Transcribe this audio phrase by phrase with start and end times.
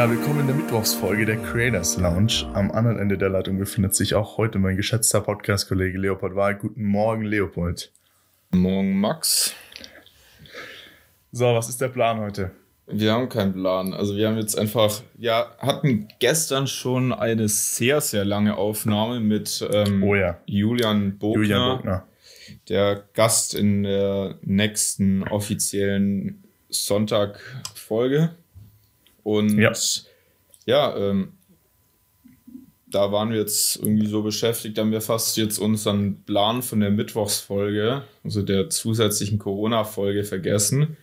[0.00, 2.50] Ja, willkommen in der Mittwochsfolge der Creators Lounge.
[2.54, 6.54] Am anderen Ende der Leitung befindet sich auch heute mein geschätzter Podcast-Kollege Leopold Wahl.
[6.54, 7.92] Guten Morgen, Leopold.
[8.48, 9.52] Morgen, Max.
[11.32, 12.50] So, was ist der Plan heute?
[12.86, 13.92] Wir haben keinen Plan.
[13.92, 19.68] Also wir haben jetzt einfach, ja, hatten gestern schon eine sehr, sehr lange Aufnahme mit
[19.70, 20.40] ähm, Oh ja.
[20.46, 22.06] Julian Bogner, Julian Bogner.
[22.70, 28.30] der Gast in der nächsten offiziellen Sonntag-Folge.
[29.22, 29.72] Und Ja.
[30.66, 31.32] ja, ähm,
[32.86, 36.90] da waren wir jetzt irgendwie so beschäftigt, haben wir fast jetzt unseren Plan von der
[36.90, 40.96] Mittwochsfolge, also der zusätzlichen Corona-Folge vergessen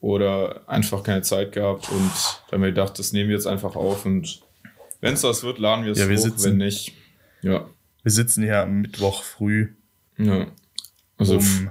[0.00, 2.10] oder einfach keine Zeit gehabt und
[2.48, 4.40] da haben wir gedacht, das nehmen wir jetzt einfach auf und
[5.00, 6.92] wenn es was wird, laden wir es Ja, wir hoch, sitzen- wenn nicht.
[7.42, 7.68] Ja.
[8.02, 9.68] Wir sitzen hier am Mittwoch früh
[10.18, 10.46] ja.
[11.18, 11.70] Also um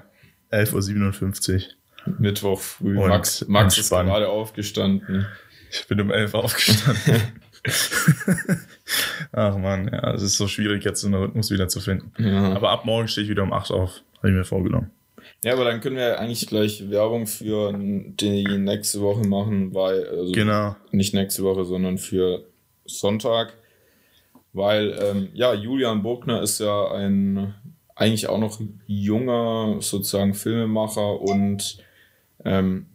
[0.52, 1.68] 11.57
[2.08, 2.14] Uhr.
[2.20, 2.98] Mittwoch früh.
[2.98, 5.26] Und Max, Max ist gerade aufgestanden.
[5.82, 7.22] Ich bin um 11 Uhr aufgestanden.
[9.32, 12.12] Ach man, ja, es ist so schwierig, jetzt so einen Rhythmus wieder zu finden.
[12.18, 12.54] Ja.
[12.54, 14.02] Aber ab morgen stehe ich wieder um 8 auf.
[14.18, 14.92] Habe ich mir vorgenommen.
[15.44, 20.32] Ja, aber dann können wir eigentlich gleich Werbung für die nächste Woche machen, weil, also
[20.32, 20.76] Genau.
[20.92, 22.46] nicht nächste Woche, sondern für
[22.86, 23.54] Sonntag.
[24.54, 27.54] Weil, ähm, ja, Julian Bogner ist ja ein
[27.96, 31.78] eigentlich auch noch junger sozusagen Filmemacher und
[32.44, 32.88] ähm,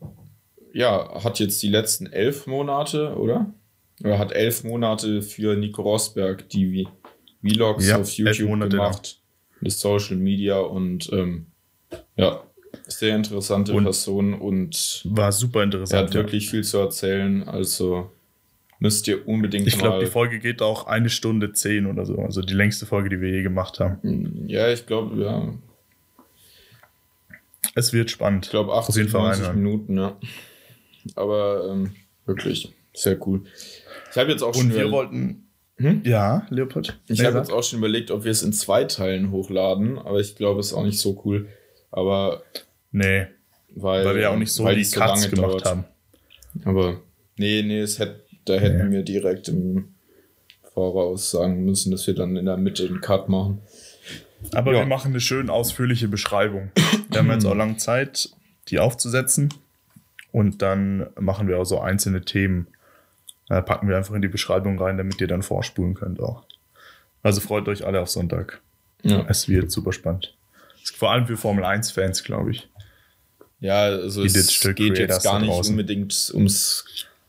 [0.72, 3.52] ja, hat jetzt die letzten elf Monate, oder?
[4.02, 6.88] Oder hat elf Monate für Nico Rosberg die
[7.42, 8.86] Vlogs Ja, auf elf YouTube Monate lang.
[8.92, 9.18] gemacht.
[9.60, 11.46] Mit Social Media und ähm,
[12.16, 12.42] ja,
[12.86, 16.08] sehr interessante Und- Person und War super er interessant.
[16.08, 16.20] hat ja.
[16.20, 18.10] wirklich viel zu erzählen, also
[18.78, 22.16] müsst ihr unbedingt Ich glaube, die Folge geht auch eine Stunde zehn oder so.
[22.20, 24.46] Also die längste Folge, die wir je gemacht haben.
[24.48, 25.52] ja, ich glaube, ja.
[27.74, 28.46] Es wird spannend.
[28.46, 29.62] Ich glaube Auf 80, jeden Fall 90 reinhören.
[29.62, 30.16] Minuten, ja.
[31.14, 31.92] Aber ähm,
[32.26, 33.42] wirklich sehr cool.
[34.10, 35.46] Ich habe jetzt auch schon Und wir überle- wollten.
[35.78, 36.02] Hm?
[36.04, 36.98] Ja, Leopold.
[37.08, 40.36] ich habe jetzt auch schon überlegt, ob wir es in zwei Teilen hochladen, aber ich
[40.36, 41.48] glaube, es ist auch nicht so cool.
[41.90, 42.42] Aber
[42.92, 43.26] Nee,
[43.74, 45.64] weil, weil wir auch nicht so die es Cuts lange gemacht dauert.
[45.66, 45.84] haben.
[46.64, 47.00] Aber
[47.36, 48.96] nee, nee, es hätt, da hätten Nee.
[48.96, 49.94] wir direkt im
[50.74, 53.60] Voraus sagen müssen, dass wir dann in der Mitte den Cut machen.
[54.54, 54.80] Aber Ja.
[54.80, 56.72] wir machen eine schön ausführliche Beschreibung.
[57.10, 58.30] Wir haben jetzt auch lange Zeit,
[58.68, 59.48] die aufzusetzen.
[60.32, 62.68] Und dann machen wir auch so einzelne Themen.
[63.48, 66.44] Äh, packen wir einfach in die Beschreibung rein, damit ihr dann vorspulen könnt auch.
[67.22, 68.60] Also freut euch alle auf Sonntag.
[69.02, 69.24] Ja.
[69.28, 70.34] Es wird super spannend.
[70.96, 72.68] Vor allem für Formel 1-Fans, glaube ich.
[73.60, 76.84] Ja, also Die es geht Creators jetzt gar nicht unbedingt ums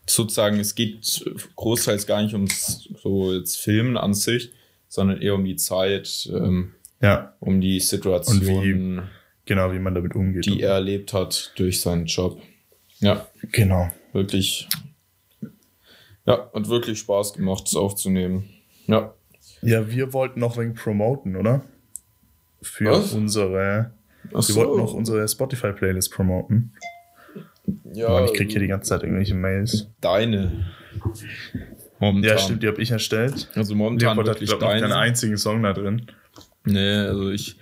[0.06, 1.24] sozusagen, es geht
[1.56, 4.50] großteils gar nicht ums so jetzt Filmen an sich,
[4.88, 9.08] sondern eher um die Zeit, ähm, Ja, um die Situation,
[9.44, 10.46] genau, wie man damit umgeht.
[10.46, 12.40] die er erlebt hat durch seinen Job.
[13.02, 13.90] Ja, genau.
[14.12, 14.68] wirklich.
[16.24, 18.48] Ja, hat wirklich Spaß gemacht, es aufzunehmen.
[18.86, 19.12] Ja.
[19.60, 21.62] Ja, wir wollten noch wegen promoten, oder?
[22.62, 23.12] Für Was?
[23.12, 23.92] unsere.
[24.32, 26.72] Ach Wir wollten noch unsere Spotify-Playlist promoten.
[27.92, 29.88] ja, Mann, ich krieg hier die ganze Zeit irgendwelche Mails.
[30.00, 30.66] deine.
[31.98, 32.30] Momentan.
[32.30, 33.48] Ja, stimmt, die habe ich erstellt.
[33.54, 34.80] Also momentan Leopold hat, wirklich ich, noch deine.
[34.80, 36.06] keinen einzigen Song da drin.
[36.64, 37.56] Nee, also ich,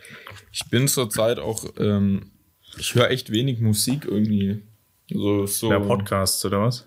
[0.53, 2.31] ich bin zurzeit auch, ähm,
[2.79, 4.63] ich höre echt wenig Musik irgendwie.
[5.13, 6.87] So, so, Der Podcast, oder was?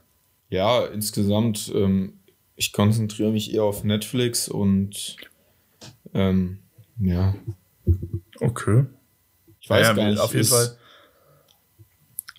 [0.50, 2.20] ja, insgesamt, ähm,
[2.56, 5.18] ich konzentriere mich eher auf Netflix und
[6.14, 6.60] ähm,
[7.00, 7.34] ja,
[8.40, 8.86] Okay.
[9.60, 10.20] ich weiß Naja, gar nicht.
[10.20, 10.78] Auf jeden Fall.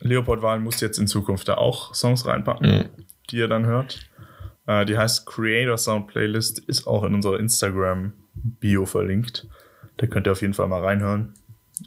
[0.01, 2.85] Leopold Wahlen muss jetzt in Zukunft da auch Songs reinpacken, Ja.
[3.31, 4.01] die ihr dann hört.
[4.67, 9.49] Äh, die heißt Creator Sound Playlist, ist auch in unserer Instagram-Bio verlinkt.
[9.97, 11.35] Da könnt ihr auf jeden Fall mal reinhören.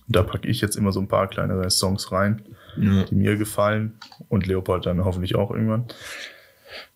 [0.07, 2.43] Da packe ich jetzt immer so ein paar kleinere Songs rein,
[2.81, 3.03] Ja.
[3.05, 3.97] die mir gefallen.
[4.29, 5.85] Und Leopold dann hoffentlich auch irgendwann.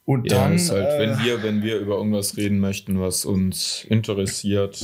[0.05, 3.23] Und Ja, dann, ist halt, äh, wenn wir, wenn wir über irgendwas reden möchten, was
[3.25, 4.81] uns interessiert,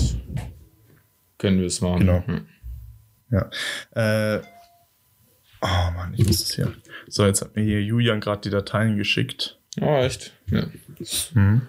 [1.37, 1.99] können wir es machen.
[1.99, 2.23] Genau.
[2.25, 2.45] Hm.
[3.31, 3.49] Ja.
[4.35, 4.41] Äh,
[5.61, 6.71] oh Mann, ich muss das hier.
[7.07, 9.57] So, jetzt hat mir hier Julian gerade die Dateien geschickt.
[9.81, 10.33] Oh, echt?
[10.49, 10.65] Ja.
[11.33, 11.61] Mhm.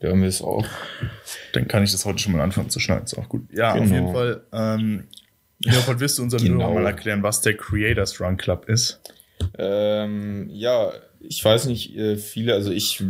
[0.00, 0.66] Da haben wir es auch.
[1.52, 3.04] Dann kann ich das heute schon mal anfangen zu schneiden.
[3.04, 3.46] Ist auch gut.
[3.52, 3.94] Ja, auf Genau.
[3.94, 4.42] jeden Fall.
[4.52, 5.04] Ähm,
[5.60, 6.60] Leopold, willst du unseren Genau.
[6.60, 9.00] Hörern mal erklären, was der Creators Run Club ist?
[9.58, 13.02] Ähm, ja, ich weiß nicht, äh, viele, also ich,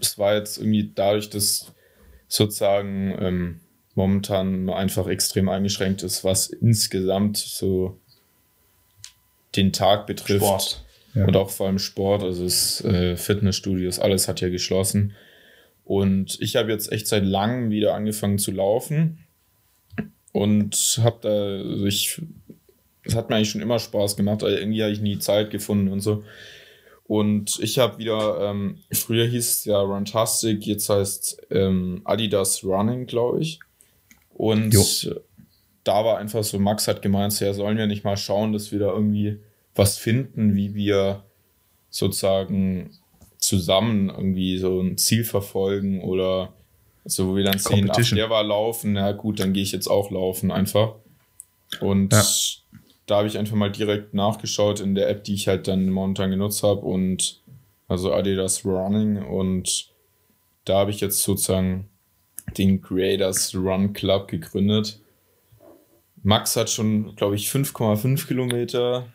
[0.00, 1.72] es war jetzt irgendwie dadurch, dass
[2.28, 3.60] sozusagen ähm,
[3.94, 7.98] momentan einfach extrem eingeschränkt ist, was insgesamt so
[9.56, 10.44] den Tag betrifft.
[10.44, 10.84] Sport.
[11.14, 11.26] Ja.
[11.26, 15.14] Und auch vor allem Sport, also das äh, Fitnessstudios, alles hat ja geschlossen.
[15.84, 19.24] Und ich habe jetzt echt seit langem wieder angefangen zu laufen
[20.38, 21.28] und habe da,
[21.68, 22.22] also ich,
[23.02, 25.88] es hat mir eigentlich schon immer Spaß gemacht, aber irgendwie habe ich nie Zeit gefunden
[25.88, 26.22] und so.
[27.08, 33.06] Und ich habe wieder, ähm, früher hieß es ja Runtastic, jetzt heißt ähm, Adidas Running,
[33.06, 33.58] glaube ich.
[34.30, 34.84] Und Jo.
[35.82, 38.78] da war einfach so, Max hat gemeint, ja, sollen wir nicht mal schauen, dass wir
[38.78, 39.40] da irgendwie
[39.74, 41.24] was finden, wie wir
[41.90, 42.90] sozusagen
[43.38, 46.52] zusammen irgendwie so ein Ziel verfolgen oder
[47.10, 48.16] so, wo wir dann sehen, ach, Competition.
[48.18, 50.94] der war laufen, na gut, dann gehe ich jetzt auch laufen einfach.
[51.80, 52.22] Und Ja.
[53.06, 56.30] da habe ich einfach mal direkt nachgeschaut in der App, die ich halt dann momentan
[56.30, 57.40] genutzt habe und
[57.88, 59.88] also Adidas Running und
[60.64, 61.88] da habe ich jetzt sozusagen
[62.58, 65.00] den Creators Run Club gegründet.
[66.22, 69.06] Max hat schon, glaube ich, 5,5 Kilometer.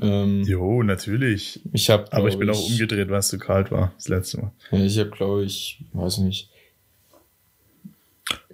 [0.00, 1.60] Ähm, Jo, natürlich.
[1.72, 4.52] ich habe, Aber ich bin auch umgedreht, weil es zu kalt war, das letzte Mal.
[4.84, 6.50] Ich habe, glaube ich, weiß nicht.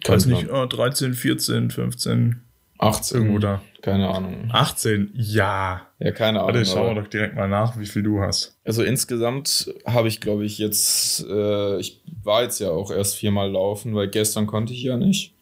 [0.03, 2.41] Ich weiß nicht, oh, 13, 14, 15,
[2.79, 3.19] 18.
[3.19, 3.61] irgendwo da.
[3.83, 4.49] Keine Ahnung.
[4.53, 5.87] 18, ja.
[5.99, 6.55] Ja, keine Ahnung.
[6.55, 8.57] Warte, schauen wir doch direkt mal nach, wie viel du hast.
[8.65, 13.51] Also insgesamt habe ich, glaube ich, jetzt, äh, ich war jetzt ja auch erst viermal
[13.51, 15.35] laufen, weil gestern konnte ich ja nicht.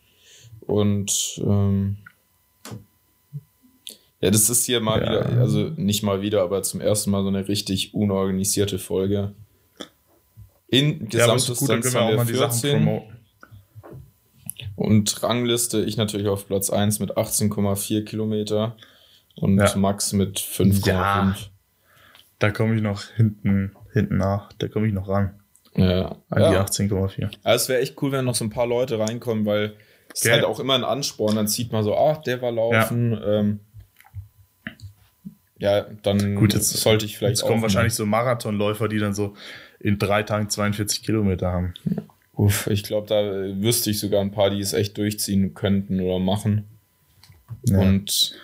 [0.60, 1.96] Und ähm,
[4.20, 5.08] ja, das ist hier mal Ja.
[5.30, 9.32] wieder, also nicht mal wieder, aber zum ersten Mal so eine richtig unorganisierte Folge.
[10.70, 13.17] Ja, aber ist doch gut, können wir auch mal die Sachen 14 promoten.
[14.78, 18.76] Und Rangliste ich natürlich auf Platz 1 mit 18,4 Kilometer
[19.36, 19.76] und Ja.
[19.76, 20.86] Max mit 5,5.
[20.86, 21.36] Ja.
[22.38, 24.52] Da komme ich noch hinten, hinten nach.
[24.58, 25.34] Da komme ich noch ran.
[25.74, 26.16] Ja.
[26.30, 26.50] An ja.
[26.50, 27.30] die 18,4.
[27.42, 29.74] Aber es wäre echt cool, wenn noch so ein paar Leute reinkommen, weil
[30.14, 31.36] es ist halt auch immer ein Ansporn.
[31.36, 33.12] Dann sieht man so, ach, der war laufen.
[33.12, 33.60] Ja, ähm,
[35.58, 39.34] ja dann Gut, jetzt- sollte ich vielleicht Jetzt kommen wahrscheinlich so Marathonläufer, die dann so
[39.80, 41.74] in drei Tagen 42 Kilometer haben.
[42.38, 46.00] Uff, ich glaube, da äh, wüsste ich sogar ein paar, die es echt durchziehen könnten
[46.00, 46.64] oder machen.
[47.66, 47.78] Ja.
[47.80, 48.34] Und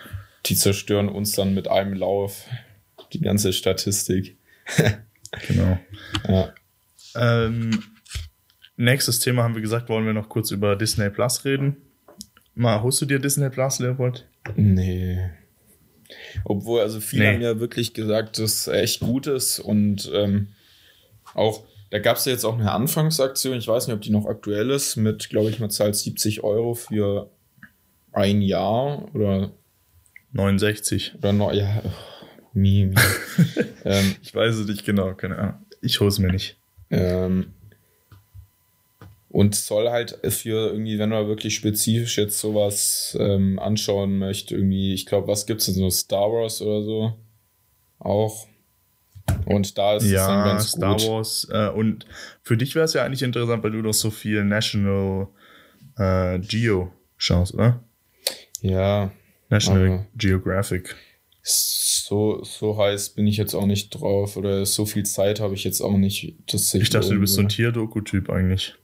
[0.47, 2.45] die zerstören uns dann mit einem Lauf
[3.13, 4.37] die ganze Statistik.
[5.49, 5.77] Genau.
[6.29, 6.53] Ja.
[7.17, 7.83] Ähm,
[8.77, 11.75] nächstes Thema haben wir gesagt, wollen wir noch kurz über Disney Plus reden.
[12.53, 14.25] Mal, holst du dir Disney Plus, Leopold?
[14.55, 15.29] Nee.
[16.45, 17.33] Obwohl, also viele Nee.
[17.33, 20.49] haben ja wirklich gesagt, dass es echt gut ist und ähm,
[21.33, 24.25] auch, da gab es ja jetzt auch eine Anfangsaktion, ich weiß nicht, ob die noch
[24.25, 27.29] aktuell ist, mit, glaube ich, man zahlt 70 Euro für
[28.11, 29.51] ein Jahr oder,
[30.33, 31.15] 69.
[31.17, 31.89] oder noch, ja, oh,
[32.53, 32.95] mi, mi.
[33.85, 35.65] ähm, Ich weiß es nicht genau, keine Ahnung.
[35.81, 36.57] Ich hol's mir nicht.
[36.89, 37.53] ähm,
[39.29, 44.93] und soll halt für irgendwie, wenn man wirklich spezifisch jetzt sowas ähm, anschauen möchte, irgendwie,
[44.93, 47.13] ich glaube, was gibt's denn so, Star Wars oder so?
[47.99, 48.47] Auch.
[49.45, 51.07] Und da ist es dann ja, ganz Star gut.
[51.07, 51.47] Wars.
[51.51, 52.05] Äh, und
[52.41, 55.27] für dich wäre es ja eigentlich interessant, weil du doch so viel National
[55.97, 57.83] äh, Geo schaust, oder?
[58.61, 59.11] Ja,
[59.49, 60.95] National Aber- Geographic.
[61.43, 65.63] so, so heiß bin ich jetzt auch nicht drauf oder so viel Zeit habe ich
[65.63, 66.35] jetzt auch nicht.
[66.51, 68.75] Das sich Ich dachte, du bist so ein Tierdoku-Typ eigentlich.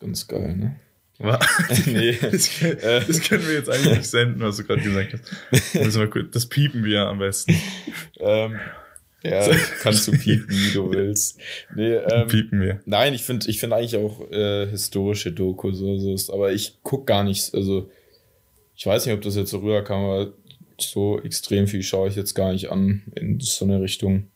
[0.00, 0.80] Ganz geil, ne?
[1.86, 2.18] Nee.
[2.20, 6.34] Das, können- das können wir jetzt eigentlich nicht senden, was du gerade gesagt hast.
[6.34, 7.54] Das piepen wir am besten.
[8.18, 8.58] ähm,
[9.24, 9.48] ja,
[9.82, 11.38] kannst du piepen, wie du willst.
[11.76, 12.80] Nee, ähm, Piepen wir.
[12.86, 16.78] Nein, ich finde ich find eigentlich auch äh, historische Dokus so, so ist, aber ich
[16.82, 17.88] gucke gar nicht, also
[18.74, 20.32] ich weiß nicht, ob das jetzt so rüberkam, aber
[20.80, 24.26] so extrem viel schaue ich jetzt gar nicht an in so eine Richtung.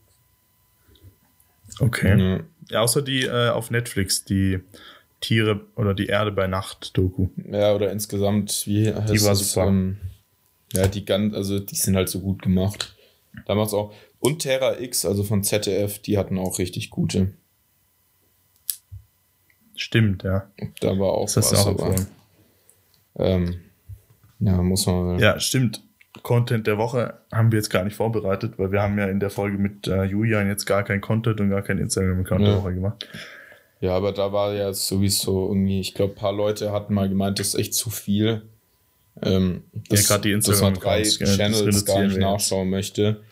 [1.81, 2.19] Okay.
[2.19, 2.41] Ja.
[2.71, 4.61] Ja, außer die äh, auf Netflix, die
[5.21, 7.29] Tiere oder die Erde bei Nacht Doku.
[7.51, 9.67] Ja, oder insgesamt, wie heißt Die war es, super.
[9.69, 9.97] Ähm,
[10.73, 12.95] ja, die ganz, also die sind halt so gut gemacht.
[13.47, 13.93] Da macht's auch.
[14.19, 17.33] Und Terra X, also von ZDF, die hatten auch richtig gute.
[19.75, 20.51] Stimmt, ja.
[20.81, 21.95] Da war auch Das was, auch aber,
[23.17, 23.61] ähm,
[24.41, 25.19] ja, muss man.
[25.19, 25.83] Ja, stimmt.
[26.23, 29.31] Content der Woche haben wir jetzt gar nicht vorbereitet, weil wir haben ja in der
[29.31, 32.49] Folge mit äh, Julian jetzt gar kein Content und gar kein Instagram-Account Ja.
[32.55, 33.07] der Woche gemacht.
[33.81, 37.39] Ja, aber da war ja sowieso irgendwie, ich glaube, ein paar Leute hatten mal gemeint,
[37.39, 38.43] das ist echt zu viel.
[39.23, 43.23] Ähm, dass, gerade die dass man drei das Channels gar nicht nachschauen möchte.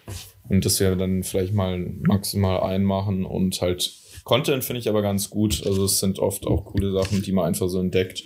[0.49, 3.93] Und dass wir dann vielleicht mal maximal einmachen und halt
[4.25, 5.65] Content finde ich aber ganz gut.
[5.67, 8.25] Also es sind oft auch coole Sachen, die man einfach so entdeckt.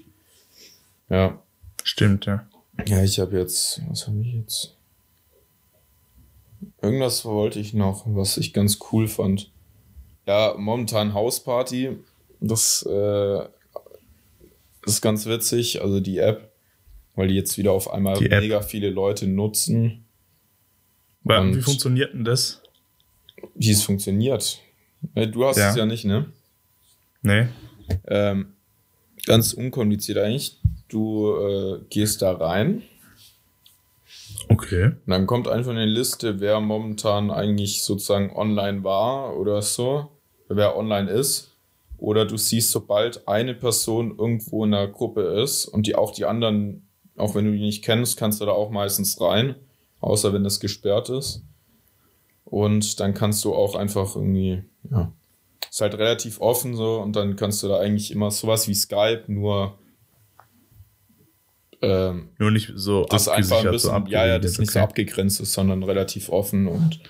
[1.09, 1.43] Ja.
[1.83, 2.47] Stimmt, ja.
[2.87, 4.77] Ja, ich habe jetzt, was habe ich jetzt?
[6.81, 9.51] Irgendwas wollte ich noch, was ich ganz cool fand.
[10.27, 11.97] Ja, momentan Hausparty.
[12.41, 13.41] Das äh,
[14.87, 16.53] ist ganz witzig, also die App,
[17.15, 18.41] weil die jetzt wieder auf einmal Die App.
[18.43, 20.05] mega viele Leute nutzen.
[21.25, 22.63] Aber wie funktioniert denn das?
[23.55, 24.61] Wie es funktioniert.
[25.15, 25.71] Äh, Du hast Ja.
[25.71, 26.33] es ja nicht, ne?
[27.23, 27.49] Nee.
[28.07, 28.55] Ähm,
[29.27, 30.59] ganz unkompliziert eigentlich.
[30.89, 32.83] Du äh, gehst da rein
[34.49, 34.85] Okay.
[34.87, 40.09] Und dann kommt einfach eine Liste, wer momentan eigentlich sozusagen online war oder so,
[40.49, 41.53] wer online ist.
[41.99, 46.25] Oder du siehst, sobald eine Person irgendwo in der Gruppe ist und die auch die
[46.25, 49.57] anderen, auch wenn du die nicht kennst, kannst du da auch meistens rein,
[50.01, 51.45] außer wenn das gesperrt ist.
[52.45, 55.13] Und dann kannst du auch einfach irgendwie, ja,
[55.69, 59.25] ist halt relativ offen so und dann kannst du da eigentlich immer sowas wie Skype,
[59.27, 59.79] nur
[61.81, 64.79] ähm, Nur nicht so das einfach ein bisschen, so ja, ja, das abgeregelt, nicht so
[64.79, 64.89] okay.
[64.89, 67.01] abgegrenzt ist, sondern relativ offen und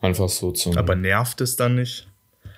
[0.00, 0.76] einfach so zum.
[0.76, 2.08] Aber nervt es dann nicht,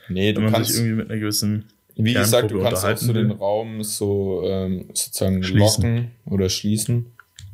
[0.08, 1.64] nee, du kannst, irgendwie mit einer gewissen
[2.00, 5.82] wie gesagt, du kannst auch so den Raum so ähm, sozusagen Schließen.
[5.82, 7.06] locken oder schließen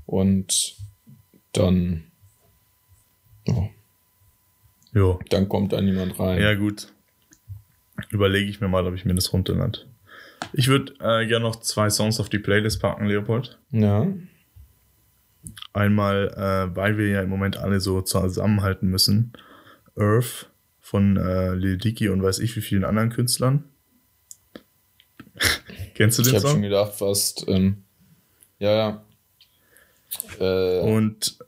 [0.05, 0.77] und
[1.53, 2.05] dann,
[3.47, 3.69] ja,
[4.93, 5.19] Jo.
[5.31, 6.41] dann kommt da niemand rein.
[6.43, 6.89] Ja, gut.
[8.11, 9.79] Überlege ich mir mal, ob ich mir das runterlade.
[10.53, 13.59] Ich würde äh, gerne noch zwei Songs auf die Playlist packen, Leopold.
[13.71, 14.07] ja.
[15.75, 19.33] Einmal, äh, weil wir ja im Moment alle so zusammenhalten müssen.
[19.97, 20.49] Earth
[20.87, 23.65] von äh, Lil Dicky und weiß ich wie vielen anderen Künstlern.
[25.95, 26.63] Kennst du Ich den habe schon Song?
[26.63, 27.85] gedacht, fast, ähm,
[28.59, 29.05] ja, ja.
[30.41, 31.39] Äh, Und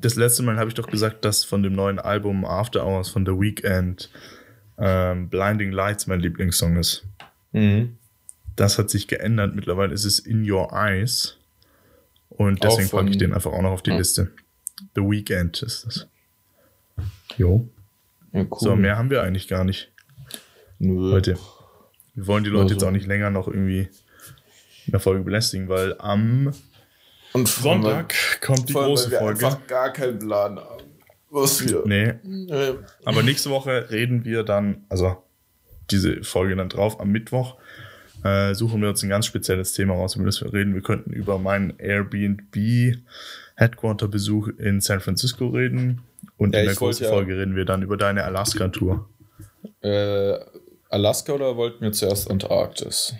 [0.00, 3.26] das letzte Mal habe ich doch gesagt, dass von dem neuen Album After Hours von
[3.26, 4.10] The Weeknd
[4.78, 7.04] ähm, Blinding Lights mein Lieblingssong ist.
[7.52, 7.96] mhm.
[8.56, 9.54] Das hat sich geändert.
[9.54, 11.38] Mittlerweile ist es In Your Eyes.
[12.28, 13.96] Und deswegen von- packe ich den einfach auch noch auf die Ja.
[13.96, 14.32] Liste.
[14.94, 16.06] The Weeknd ist das.
[17.38, 17.68] Jo.
[18.32, 18.58] Ja, cool.
[18.58, 19.90] So, mehr haben wir eigentlich gar nicht
[20.78, 21.12] Nö.
[21.12, 21.38] heute.
[22.14, 23.88] Wir wollen die Leute Also- jetzt auch nicht länger noch irgendwie
[24.86, 26.52] in der Folge belästigen, weil am
[27.44, 29.46] Sonntag kommt die allem, weil große wir Folge.
[29.46, 30.84] einfach gar keinen Plan haben.
[31.30, 31.82] Was wir.
[31.86, 32.74] Nee, Nee.
[33.04, 35.22] aber nächste Woche reden wir dann, also
[35.90, 37.56] diese Folge dann drauf, am Mittwoch
[38.24, 40.74] äh, suchen wir uns ein ganz spezielles Thema raus, über das wir reden.
[40.74, 42.96] Wir könnten über meinen Airbnb
[43.54, 46.02] Headquarter-Besuch in San Francisco reden
[46.36, 49.08] und Ja, in der großen ja- Folge reden wir dann über deine Alaska-Tour.
[49.82, 50.38] Äh,
[50.88, 53.14] Alaska oder wollten wir zuerst Antarktis?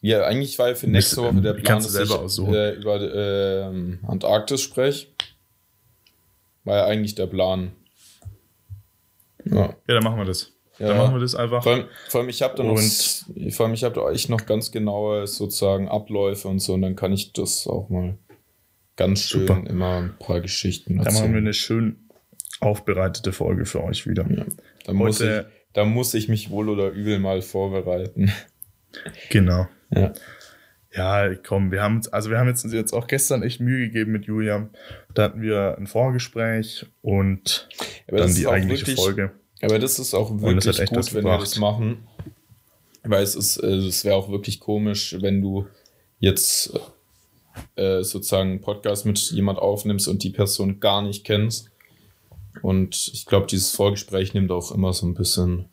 [0.00, 4.00] Ja, eigentlich war ja für nächste Woche der ähm, Plan, dass ich äh, über ähm,
[4.06, 5.08] Antarktis spreche.
[6.64, 7.72] War ja eigentlich der Plan.
[9.44, 9.56] Ja.
[9.66, 10.52] Ja, dann machen wir das.
[10.78, 10.88] Ja.
[10.88, 11.62] Dann machen wir das einfach.
[11.62, 14.28] Vor allem, vor allem ich habe da noch, Und- vor allem ich habe da echt
[14.28, 18.16] noch ganz genaue sozusagen Abläufe und so und dann kann ich das auch mal
[18.96, 19.62] ganz schön Super.
[19.68, 21.36] immer ein paar Geschichten Dann machen wir erzählen.
[21.38, 21.96] eine schön
[22.60, 24.26] aufbereitete Folge für euch wieder.
[24.30, 24.44] Ja.
[24.84, 25.30] Da muss, ich,
[25.72, 28.30] da muss ich mich wohl oder übel mal vorbereiten.
[29.30, 29.66] Genau.
[29.90, 30.12] Ja.
[30.94, 33.86] Ja, komm, wir haben uns, also wir haben jetzt, uns jetzt auch gestern echt Mühe
[33.86, 34.68] gegeben mit Julia.
[35.14, 37.68] Da hatten wir ein Vorgespräch und
[38.08, 39.30] Aber dann die eigentliche wirklich- Folge.
[39.62, 41.42] Aber das ist auch wirklich gut, wenn wir gebracht.
[41.42, 42.06] das machen.
[43.04, 45.66] Weil es ist, äh, es wäre auch wirklich komisch, wenn du
[46.18, 46.78] jetzt
[47.76, 51.70] äh, sozusagen einen Podcast mit jemand aufnimmst und die Person gar nicht kennst.
[52.60, 55.66] Und ich glaube, dieses Vorgespräch nimmt auch immer so ein bisschen.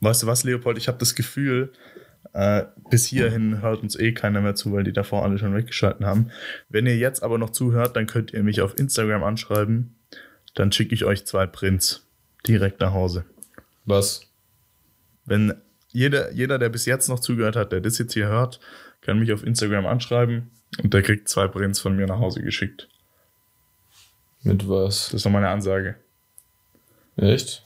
[0.00, 0.78] Weißt du was, Leopold?
[0.78, 1.72] Ich habe das Gefühl,
[2.32, 6.06] äh, bis hierhin hört uns eh keiner mehr zu, weil die davor alle schon weggeschalten
[6.06, 6.30] haben.
[6.68, 9.96] Wenn ihr jetzt aber noch zuhört, dann könnt ihr mich auf Instagram anschreiben.
[10.54, 12.06] Dann schicke ich euch zwei Prints
[12.46, 13.24] direkt nach Hause.
[13.84, 14.28] Was?
[15.24, 15.54] Wenn
[15.88, 18.60] jeder, jeder, der bis jetzt noch zugehört hat, der das jetzt hier hört,
[19.00, 20.50] kann mich auf Instagram anschreiben
[20.82, 22.88] und der kriegt zwei Prints von mir nach Hause geschickt.
[24.42, 25.06] Mit was?
[25.06, 25.96] Das ist noch meine Ansage.
[27.16, 27.62] Echt?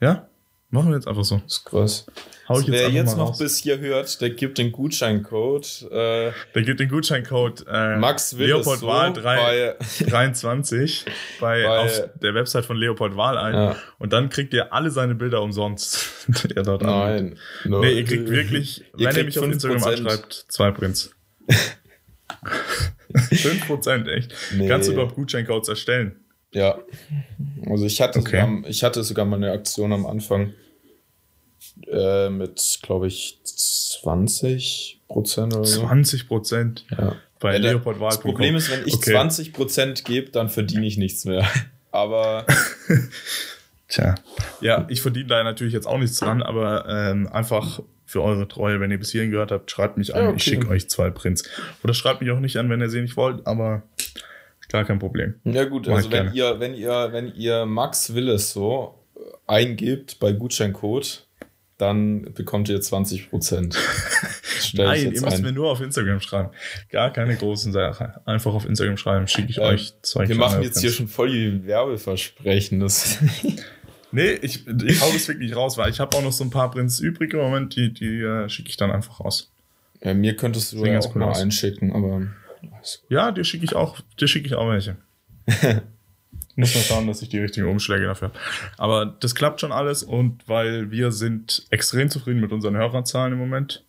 [0.00, 0.28] Ja?
[0.70, 1.36] Machen wir jetzt einfach so.
[1.38, 2.06] Das ist krass.
[2.48, 3.38] Hau ich jetzt Wer jetzt noch raus.
[3.38, 8.48] bis hier hört, der gibt den Gutscheincode äh, Der gibt den Gutscheincode äh, Max Willis
[8.56, 11.04] Leopold so Wahl 3, bei 23
[11.40, 13.54] bei, Bei- auf der Website von Leopold Wahl ein.
[13.54, 13.76] Ja.
[13.98, 16.26] Und dann kriegt ihr alle seine Bilder umsonst.
[16.54, 16.82] er dort.
[16.82, 17.38] Nein.
[17.64, 17.80] No.
[17.80, 19.86] Nee, ihr kriegt wirklich, wenn ihr kriegt mich auf Instagram 5%.
[19.88, 21.14] anschreibt, zwei Prints.
[23.32, 24.34] 5% echt.
[24.56, 24.68] Nee.
[24.68, 26.16] Kannst du überhaupt Gutscheincodes erstellen?
[26.52, 26.78] Ja.
[27.66, 28.40] Also ich hatte, Okay.
[28.40, 30.52] sogar, ich hatte sogar mal eine Aktion am Anfang
[31.90, 35.82] äh, mit, glaube ich, 20 Prozent oder so.
[35.86, 37.16] 20% Ja.
[37.40, 38.10] bei Ja, Leopold Wahl.
[38.10, 39.12] Das Problem ist, wenn ich Okay.
[39.12, 41.48] 20 Prozent gebe, dann verdiene ich nichts mehr.
[41.90, 42.46] Aber
[43.92, 44.14] Tja.
[44.62, 48.80] Ja, ich verdiene da natürlich jetzt auch nichts dran, aber ähm, einfach für eure Treue,
[48.80, 50.36] wenn ihr bis hierhin gehört habt, schreibt mich an, Ja, okay.
[50.38, 51.44] ich schicke euch zwei Prints.
[51.84, 53.82] Oder schreibt mich auch nicht an, wenn ihr sie nicht wollt, aber
[54.70, 55.34] gar kein Problem.
[55.44, 56.36] ja gut, Mach also wenn gerne.
[56.36, 61.26] ihr, wenn ihr, wenn ihr Max Willis so äh, eingibt bei Gutscheincode,
[61.78, 63.76] dann bekommt ihr 20 Prozent.
[64.74, 66.50] Nein, ihr müsst mir nur auf Instagram schreiben.
[66.90, 68.08] Gar keine großen Sachen.
[68.24, 70.80] Einfach auf Instagram schreiben, schicke ich Ähm, euch zwei Wir machen jetzt Prints.
[70.80, 72.80] hier schon voll die Werbeversprechen.
[72.80, 73.18] Das
[74.12, 76.70] Nee, ich, ich hau das wirklich raus, weil ich habe auch noch so ein paar
[76.70, 79.50] Prints übrig im Moment, die, die äh, schicke ich dann einfach raus.
[80.02, 81.40] ja, mir könntest du ja auch cool mal aus.
[81.40, 82.26] einschicken, aber
[83.08, 84.96] Ja, dir schicke ich auch, dir schicke ich auch welche.
[86.54, 88.38] Muss mal schauen, dass ich die richtigen Umschläge dafür habe.
[88.76, 93.38] Aber das klappt schon alles und weil wir sind extrem zufrieden mit unseren Hörerzahlen im
[93.38, 93.84] Moment.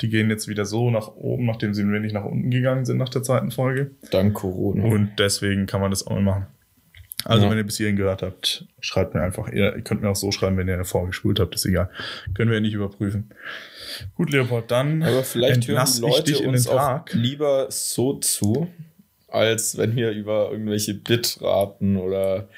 [0.00, 2.98] Die gehen jetzt wieder so nach oben, nachdem sie ein wenig nach unten gegangen sind
[2.98, 3.90] nach der zweiten Folge.
[4.10, 4.84] Dank Corona.
[4.84, 6.46] Und deswegen kann man das auch mal machen.
[7.24, 7.50] Also, Ja.
[7.50, 9.48] wenn ihr bis hierhin gehört habt, schreibt mir einfach.
[9.48, 11.90] Ihr, ihr könnt mir auch so schreiben, wenn ihr eine vorgespult habt, ist egal.
[12.34, 13.30] Können wir ja nicht überprüfen.
[14.14, 18.68] Gut, Leopold, dann Aber vielleicht hören die Leute uns auch lieber so zu,
[19.28, 22.48] als wenn wir über irgendwelche Bitraten oder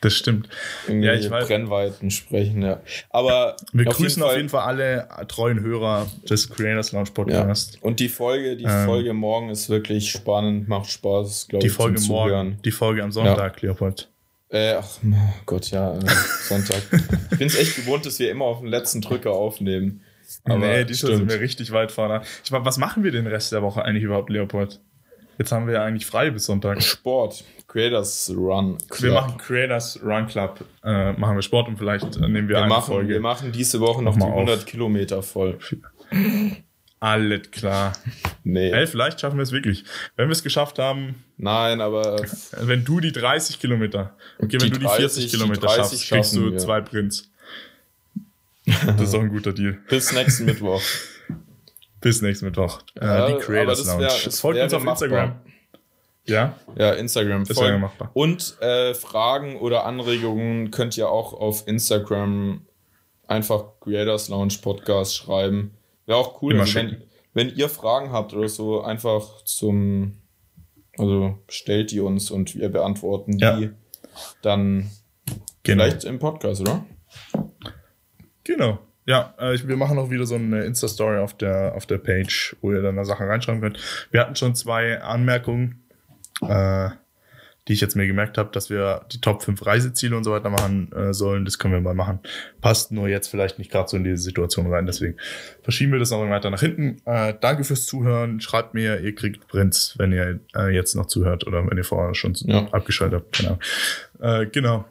[0.00, 0.48] Das stimmt.
[0.86, 1.46] irgendwelche ich weiß.
[1.46, 2.62] Brennweiten sprechen.
[2.62, 2.80] Ja.
[3.10, 7.12] Aber Wir grüßen auf jeden Fall alle treuen Hörer des Creators Lounge Ja.
[7.14, 7.78] Podcast.
[7.82, 11.72] Und die Folge, die Ähm, Folge morgen ist wirklich spannend, macht Spaß, glaube Die ich,
[11.72, 12.58] Folge zum morgen, Zuhören.
[12.64, 14.08] die Folge am Sonntag, Leopold.
[14.48, 15.14] Äh, ach oh
[15.44, 16.00] Gott, ja, äh,
[16.48, 16.82] Sonntag.
[17.32, 20.02] ich bin es echt gewohnt, dass wir immer auf den letzten Drücker aufnehmen.
[20.44, 22.22] Aber nee, diesmal sind wir richtig weit vorne.
[22.44, 24.80] Ich meine, was machen wir den Rest der Woche eigentlich überhaupt, Leopold?
[25.38, 26.82] Jetzt haben wir ja eigentlich frei bis Sonntag.
[26.82, 28.78] Sport, Creators Run.
[28.78, 29.14] Wir Club.
[29.14, 32.68] machen Creators Run Club, äh, machen wir Sport und vielleicht äh, nehmen wir, wir eine
[32.68, 33.08] machen, Folge.
[33.14, 34.48] wir machen diese Woche noch Mach die mal auf.
[34.48, 35.58] 100 Kilometer voll.
[37.00, 37.92] Alles klar.
[38.42, 39.84] Nee, Ey, vielleicht schaffen wir es wirklich.
[40.16, 42.22] Wenn wir es geschafft haben, nein, aber
[42.62, 45.76] wenn du die 30 Kilometer, okay, wenn Die du die 30, 40 die Kilometer 30
[45.76, 46.58] schaffst, kriegst du wir.
[46.58, 47.30] zwei Prints.
[48.64, 49.78] Das ist auch ein guter Deal.
[49.88, 50.80] bis nächsten Mittwoch.
[52.00, 52.80] Bis nächsten Mittwoch.
[52.94, 54.06] Äh, Ja, die aber Creators das Lounge.
[54.24, 55.02] das Folgt uns auf machbar.
[55.08, 55.40] Instagram.
[56.26, 57.44] Ja, Ja, Instagram.
[57.44, 57.70] Das folgen.
[57.70, 58.10] wäre machbar.
[58.14, 62.66] Und äh, Fragen oder Anregungen könnt ihr auch auf Instagram
[63.26, 65.76] einfach Creators Lounge Podcast schreiben.
[66.06, 67.02] Wäre auch cool, also wenn,
[67.34, 70.18] wenn ihr Fragen habt oder so, einfach zum,
[70.98, 73.60] also stellt die uns und wir beantworten die Ja.
[74.42, 74.90] dann
[75.62, 75.84] genau.
[75.84, 76.84] vielleicht im Podcast, oder?
[78.44, 78.78] Genau.
[79.06, 82.56] Ja, äh, ich, wir machen auch wieder so eine Insta-Story auf der, auf der Page,
[82.60, 83.78] wo ihr dann da Sachen reinschreiben könnt.
[84.10, 85.80] Wir hatten schon zwei Anmerkungen,
[86.42, 86.90] äh,
[87.68, 90.50] die ich jetzt mir gemerkt habe, dass wir die Top 5 Reiseziele und so weiter
[90.50, 91.44] machen äh, sollen.
[91.44, 92.20] Das können wir mal machen.
[92.60, 94.86] Passt nur jetzt vielleicht nicht gerade so in diese Situation rein.
[94.86, 95.16] Deswegen
[95.62, 96.98] verschieben wir das noch weiter nach hinten.
[97.06, 98.40] Äh, danke fürs Zuhören.
[98.40, 102.14] Schreibt mir, ihr kriegt Prints, wenn ihr äh, jetzt noch zuhört oder wenn ihr vorher
[102.14, 102.68] schon Ja.
[102.70, 103.38] abgeschaltet habt.
[103.38, 103.58] Genau.
[104.20, 104.84] Äh, genau.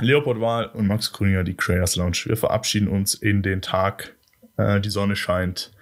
[0.00, 2.22] Leopold Wahl und Max Grüninger, die Creators Lounge.
[2.24, 4.14] Wir verabschieden uns in den Tag.
[4.56, 5.72] Äh, die Sonne scheint.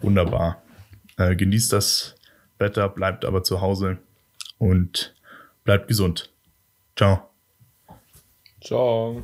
[0.00, 0.62] Wunderbar.
[1.18, 2.16] Äh, genießt das
[2.58, 3.98] Wetter, bleibt aber zu Hause
[4.58, 5.14] und
[5.64, 6.30] bleibt gesund.
[6.96, 7.30] Ciao.
[8.62, 9.22] Ciao.